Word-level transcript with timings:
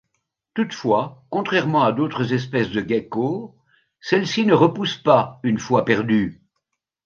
Toutefois, 0.55 1.23
contrairement 1.29 1.83
à 1.83 1.91
d'autres 1.93 2.33
espèces 2.33 2.71
de 2.71 2.81
geckos, 2.81 3.55
celle-ci 3.99 4.47
ne 4.47 4.53
repousse 4.55 4.97
pas 4.97 5.39
une 5.43 5.59
fois 5.59 5.85
perdue. 5.85 6.41